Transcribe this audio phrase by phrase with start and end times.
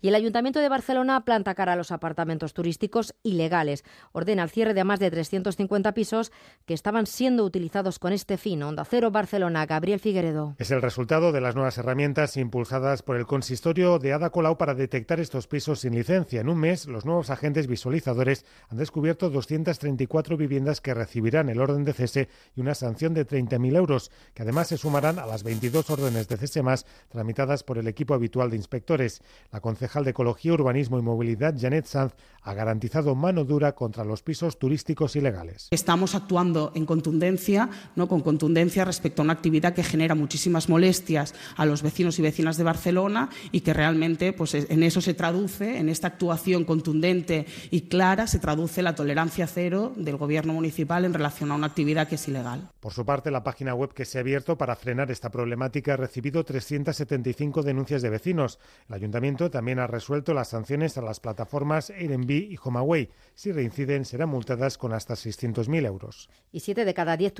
[0.00, 3.84] Y el Ayuntamiento de Barcelona planta cara a los apartamentos turísticos ilegales.
[4.12, 6.32] Ordena el cierre de más de 350 pisos
[6.64, 8.62] que estaban siendo utilizados con este fin.
[8.62, 10.54] Onda Cero Barcelona, Gabriel Figueredo.
[10.58, 14.74] Es el resultado de las nuevas herramientas impulsadas por el consistorio de Ada Colau para
[14.74, 16.40] detectar estos pisos sin licencia.
[16.40, 21.84] En un mes, los nuevos agentes visualizadores han descubierto 234 viviendas que recibirán el orden
[21.84, 25.90] de cese y una sanción de 30.000 euros, que además se sumarán a las 22
[25.90, 29.22] órdenes de cese más tramitadas por el equipo habitual de inspectores.
[29.52, 34.22] La concejal de Ecología, Urbanismo y Movilidad, Janet Sanz, ha garantizado mano dura contra los
[34.22, 35.68] pisos turísticos ilegales.
[35.70, 41.34] Estamos actuando en contundencia, no con contundencia respecto a una actividad que genera muchísimas molestias
[41.56, 45.78] a los vecinos y vecinas de Barcelona y que realmente pues, en eso se traduce,
[45.78, 51.14] en esta actuación contundente y clara, se traduce la tolerancia cero del Gobierno municipal en
[51.14, 52.68] relación a una actividad que es ilegal.
[52.80, 55.96] Por su parte, la página web que se ha abierto para frenar esta problemática ha
[55.96, 58.58] recibido 375 denuncias de vecinos.
[58.88, 63.08] El Ayuntamiento también ha resuelto las sanciones a las plataformas Airbnb y HomeAway.
[63.34, 66.28] Si reinciden, serán multadas con hasta 600.000 euros.
[66.52, 67.32] Y siete de cada diez